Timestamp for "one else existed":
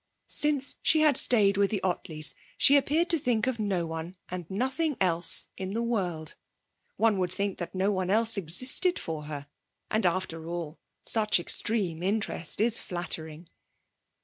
7.91-8.97